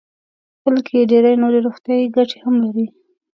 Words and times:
بلکې 0.63 1.07
ډېرې 1.11 1.31
نورې 1.41 1.59
روغتیايي 1.65 2.07
ګټې 2.15 2.37
هم 2.45 2.55
لري. 2.63 2.85